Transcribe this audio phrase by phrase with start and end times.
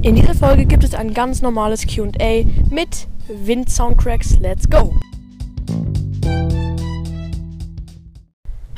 [0.00, 4.38] In dieser Folge gibt es ein ganz normales QA mit Wind Soundtracks.
[4.38, 4.94] Let's go!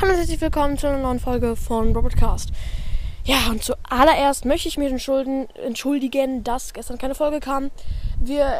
[0.00, 2.52] Hallo und herzlich willkommen zu einer neuen Folge von Robotcast.
[3.24, 7.70] Ja, und zuallererst möchte ich mich entschuldigen, dass gestern keine Folge kam.
[8.18, 8.54] Wir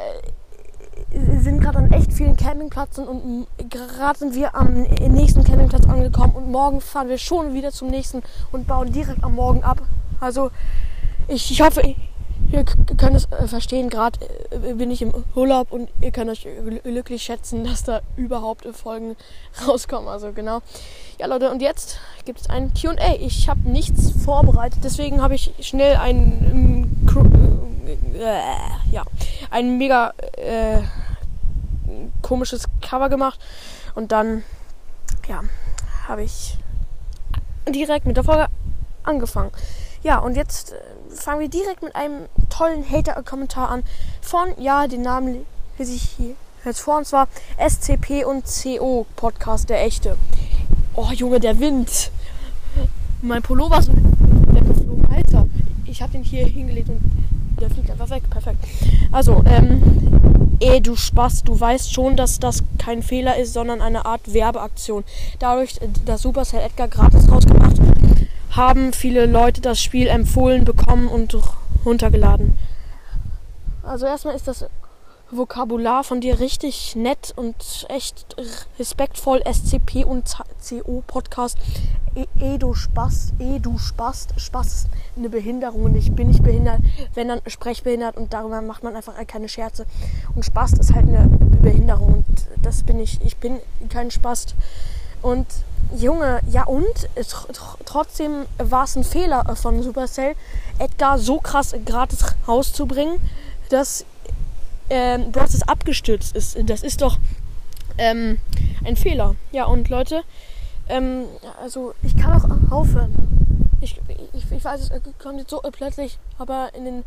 [1.12, 6.34] äh, sind gerade an echt vielen Campingplätzen und gerade sind wir am nächsten Campingplatz angekommen
[6.34, 8.22] und morgen fahren wir schon wieder zum nächsten
[8.52, 9.80] und bauen direkt am Morgen ab.
[10.20, 10.50] Also
[11.26, 11.94] ich, ich hoffe,
[12.52, 12.64] ihr
[12.96, 14.18] könnt es äh, verstehen, gerade
[14.50, 16.46] äh, bin ich im Urlaub und ihr könnt euch
[16.82, 19.16] glücklich schätzen, dass da überhaupt Folgen
[19.66, 20.08] rauskommen.
[20.08, 20.60] Also genau.
[21.18, 23.16] Ja Leute, und jetzt gibt es ein QA.
[23.18, 26.96] Ich habe nichts vorbereitet, deswegen habe ich schnell ein
[28.14, 29.04] äh, ja,
[29.50, 30.82] ein mega äh,
[32.22, 33.40] komisches Cover gemacht
[33.94, 34.44] und dann
[35.28, 35.42] ja,
[36.06, 36.58] habe ich
[37.68, 38.46] direkt mit der Folge
[39.02, 39.50] angefangen.
[40.02, 40.76] Ja, und jetzt äh,
[41.14, 43.82] fangen wir direkt mit einem tollen Hater-Kommentar an
[44.22, 45.44] von, ja, den Namen
[45.78, 46.34] lese ich hier
[46.64, 50.16] jetzt vor, und zwar SCP und CO Podcast, der echte.
[50.94, 52.10] Oh, Junge, der Wind.
[53.22, 55.06] Mein Pullover ist weggeflogen.
[55.14, 55.46] Alter,
[55.84, 57.00] ich habe den hier hingelegt und
[57.60, 58.22] der fliegt einfach weg.
[58.30, 58.64] Perfekt.
[59.12, 64.06] Also, ähm, eh, du Spaß, du weißt schon, dass das kein Fehler ist, sondern eine
[64.06, 65.04] Art Werbeaktion.
[65.38, 67.76] Dadurch, äh, dass Supercell Edgar gratis rausgemacht
[68.60, 71.34] haben viele Leute das Spiel empfohlen bekommen und
[71.86, 72.58] runtergeladen.
[73.82, 74.66] Also erstmal ist das
[75.30, 78.36] Vokabular von dir richtig nett und echt
[78.78, 79.40] respektvoll.
[79.50, 80.36] SCP und
[80.68, 81.56] CO Podcast.
[82.14, 86.80] E, e Spaß, e du Spaß, Spaß eine Behinderung und ich bin nicht behindert,
[87.14, 89.86] wenn dann sprechbehindert und darüber macht man einfach keine Scherze.
[90.34, 91.28] Und Spaß ist halt eine
[91.62, 93.22] Behinderung und das bin ich.
[93.24, 93.58] Ich bin
[93.88, 94.54] kein Spaß.
[95.22, 95.46] Und
[95.96, 97.08] Junge, ja und?
[97.84, 100.34] Trotzdem war es ein Fehler von Supercell,
[100.78, 103.20] Edgar so krass gratis rauszubringen,
[103.70, 104.04] dass
[104.88, 105.62] ähm, Bros.
[105.62, 106.56] abgestürzt ist.
[106.64, 107.18] Das ist doch
[107.98, 108.38] ähm,
[108.84, 109.36] ein Fehler.
[109.52, 110.22] Ja und Leute,
[110.88, 111.24] ähm,
[111.60, 113.14] also ich kann auch aufhören.
[113.80, 114.00] Ich,
[114.34, 117.04] ich, ich weiß, es kommt jetzt so plötzlich, aber in den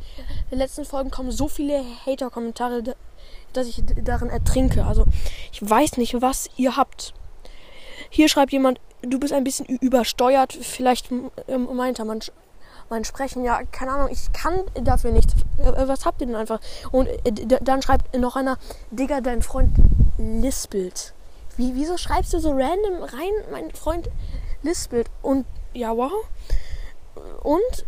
[0.50, 2.96] letzten Folgen kommen so viele Hater-Kommentare,
[3.54, 4.86] dass ich darin ertrinke.
[4.86, 5.06] Also
[5.52, 7.14] ich weiß nicht, was ihr habt.
[8.14, 10.54] Hier schreibt jemand, du bist ein bisschen übersteuert.
[10.54, 11.10] Vielleicht
[11.48, 12.20] ähm, meint er, man,
[12.88, 15.34] mein Sprechen, ja, keine Ahnung, ich kann dafür nichts.
[15.58, 16.60] Äh, was habt ihr denn einfach?
[16.92, 18.60] Und äh, dann schreibt noch einer,
[18.92, 19.72] Digga, dein Freund
[20.20, 21.16] lispelt.
[21.58, 24.12] Wie, wieso schreibst du so random rein, mein Freund
[24.62, 25.08] lispelt?
[25.24, 26.12] Und ja, wow.
[27.42, 27.86] Und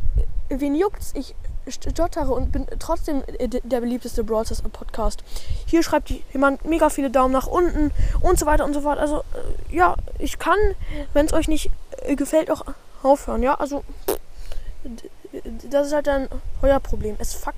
[0.50, 1.14] wen juckt's?
[1.14, 1.36] Ich
[1.68, 3.24] stottere und bin trotzdem
[3.64, 5.24] der beliebteste Brawl Podcast.
[5.66, 7.92] Hier schreibt jemand mega viele Daumen nach unten
[8.22, 9.00] und so weiter und so fort.
[9.00, 9.35] Also äh,
[9.76, 10.58] ja, ich kann,
[11.14, 11.70] wenn es euch nicht
[12.04, 12.64] äh, gefällt, auch
[13.04, 13.44] aufhören.
[13.44, 13.84] Ja, also
[15.70, 16.30] das ist halt dann
[16.62, 17.16] euer Problem.
[17.20, 17.58] Es fuckt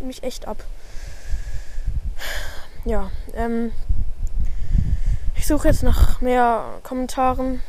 [0.00, 0.64] mich echt ab.
[2.86, 3.72] Ja, ähm,
[5.36, 7.62] ich suche jetzt nach mehr Kommentaren.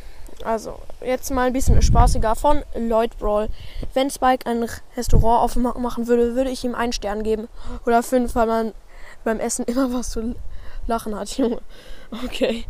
[0.44, 3.50] Also, jetzt mal ein bisschen spaßiger von Lloyd Brawl.
[3.94, 7.48] Wenn Spike ein Restaurant aufmachen würde, würde ich ihm einen Stern geben.
[7.86, 8.74] Oder fünf, weil man
[9.24, 10.36] beim Essen immer was zu
[10.88, 11.62] lachen hat, Junge.
[12.26, 12.66] Okay.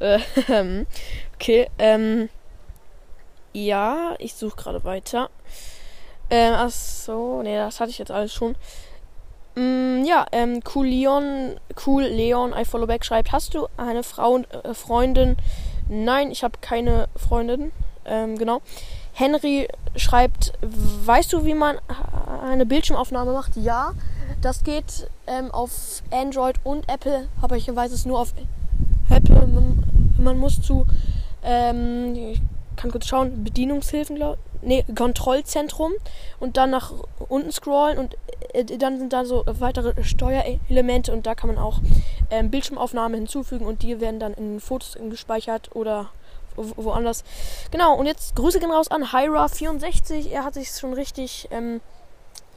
[0.00, 0.86] Ähm,
[1.34, 2.28] okay, ähm.
[3.54, 5.30] Ja, ich suche gerade weiter.
[6.30, 8.56] Ähm, ach so, nee, das hatte ich jetzt alles schon.
[9.54, 14.32] Mm, ja, ähm, cool Leon, cool Leon, I follow back schreibt, hast du eine Frau
[14.32, 15.36] und äh, Freundin,
[15.88, 17.72] Nein, ich habe keine Freundin.
[18.04, 18.60] Ähm, genau.
[19.12, 21.78] Henry schreibt, weißt du, wie man
[22.44, 23.56] eine Bildschirmaufnahme macht?
[23.56, 23.92] Ja,
[24.40, 28.34] das geht ähm, auf Android und Apple, aber ich weiß es nur auf
[29.08, 29.48] Apple.
[30.18, 30.86] Man, muss zu,
[31.42, 32.40] ähm, ich
[32.76, 35.92] kann kurz schauen, Bedienungshilfen, glaube nee, Kontrollzentrum
[36.40, 36.92] und dann nach
[37.28, 38.16] unten scrollen und
[38.52, 41.80] äh, dann sind da so weitere Steuerelemente und da kann man auch
[42.30, 46.10] ähm, Bildschirmaufnahme hinzufügen und die werden dann in Fotos gespeichert oder
[46.56, 47.24] woanders.
[47.70, 50.28] Genau, und jetzt Grüße gehen raus an Hyra64.
[50.30, 51.80] Er hat sich schon richtig ähm,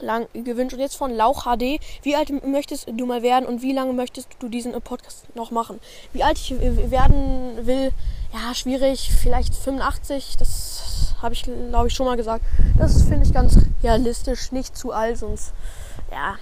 [0.02, 0.74] lang gewünscht.
[0.74, 1.80] Und jetzt von Lauch HD.
[2.02, 5.80] Wie alt möchtest du mal werden und wie lange möchtest du diesen Podcast noch machen?
[6.12, 7.92] Wie alt ich werden will,
[8.32, 9.10] ja, schwierig.
[9.12, 10.36] Vielleicht 85.
[10.38, 12.44] Das habe ich, glaube ich, schon mal gesagt.
[12.78, 14.52] Das finde ich ganz realistisch.
[14.52, 15.52] Nicht zu alt, sonst,
[16.10, 16.36] ja,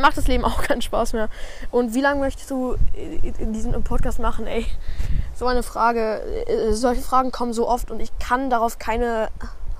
[0.00, 1.28] macht das Leben auch keinen Spaß mehr.
[1.70, 4.66] Und wie lange möchtest du in diesem Podcast machen, ey?
[5.34, 6.20] So eine Frage.
[6.46, 9.28] Äh, solche Fragen kommen so oft und ich kann darauf keine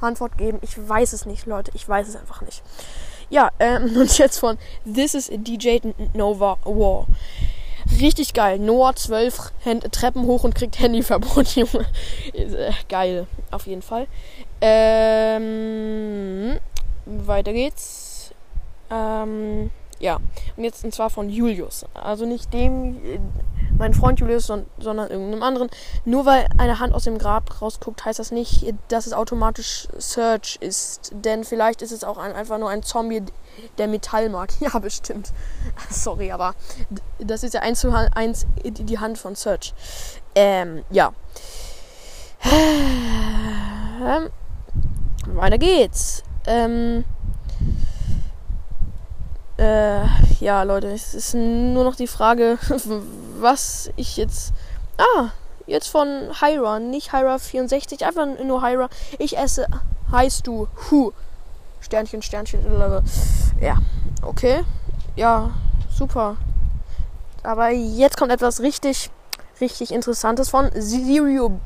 [0.03, 0.59] Antwort geben.
[0.63, 1.71] Ich weiß es nicht, Leute.
[1.75, 2.63] Ich weiß es einfach nicht.
[3.31, 5.79] Ja, ähm, und jetzt von This is DJ
[6.15, 7.07] Nova War.
[8.01, 8.59] Richtig geil.
[8.59, 11.87] Noah 12 rennt Treppen hoch und kriegt Handyverbot, Junge.
[12.33, 14.07] Äh, geil, auf jeden Fall.
[14.61, 16.59] Ähm,
[17.07, 18.31] weiter geht's.
[18.91, 20.19] Ähm, ja,
[20.57, 21.85] und jetzt und zwar von Julius.
[21.95, 23.19] Also nicht dem, äh,
[23.79, 25.71] mein Freund Julius, son sondern irgendeinem anderen.
[26.05, 30.59] Nur weil eine Hand aus dem Grab rausguckt, heißt das nicht, dass es automatisch Search
[30.61, 31.13] ist.
[31.15, 33.23] Denn vielleicht ist es auch ein, einfach nur ein Zombie,
[33.79, 34.51] der Metall mag.
[34.61, 35.33] Ja, bestimmt.
[35.91, 36.55] Sorry, aber
[37.19, 39.75] das ist ja eins zu eins die Hand von Search.
[40.35, 41.13] Ähm, ja.
[44.05, 44.31] Ähm,
[45.27, 46.25] weiter geht's.
[46.45, 47.05] Ähm,
[49.63, 50.05] äh,
[50.41, 52.59] ja, Leute, es ist nur noch die Frage,
[53.41, 54.53] was ich jetzt.
[54.99, 55.29] Ah,
[55.67, 56.09] jetzt von
[56.41, 58.89] Hyra, nicht Hyra64, einfach nur Hyra.
[59.19, 59.67] Ich esse,
[60.11, 61.13] heißt du, Hu.
[61.81, 62.61] Sternchen, Sternchen,
[63.61, 63.77] ja,
[64.23, 64.65] okay.
[65.17, 65.51] Ja,
[65.91, 66.37] super.
[67.43, 69.11] Aber jetzt kommt etwas richtig,
[69.61, 71.61] richtig Interessantes von Zero,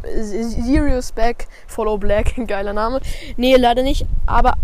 [1.14, 3.00] Back, Follow Black, geiler Name.
[3.37, 4.54] Nee, leider nicht, aber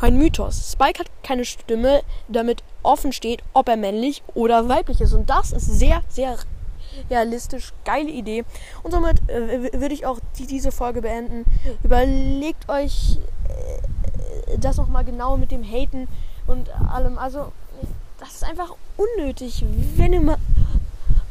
[0.00, 0.72] ein Mythos.
[0.72, 5.12] Spike hat keine Stimme, damit offen steht, ob er männlich oder weiblich ist.
[5.12, 6.36] Und das ist sehr, sehr
[7.10, 7.72] realistisch.
[7.84, 8.44] Geile Idee.
[8.82, 11.44] Und somit äh, würde ich auch die, diese Folge beenden.
[11.82, 13.18] Überlegt euch
[13.48, 16.08] äh, das nochmal genau mit dem Haten
[16.46, 17.18] und allem.
[17.18, 17.52] Also,
[18.18, 19.64] das ist einfach unnötig.
[19.96, 20.38] Wenn ihr mal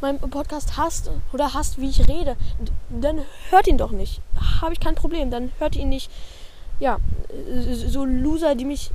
[0.00, 2.36] meinen Podcast hasst oder hasst, wie ich rede,
[2.90, 3.20] dann
[3.50, 4.20] hört ihn doch nicht.
[4.60, 5.30] Habe ich kein Problem.
[5.30, 6.10] Dann hört ihn nicht
[6.84, 6.98] ja,
[7.88, 8.90] so Loser, die mich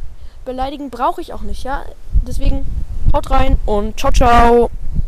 [0.45, 1.83] beleidigen, brauche ich auch nicht, ja.
[2.25, 2.65] Deswegen
[3.13, 4.69] haut rein und ciao, ciao.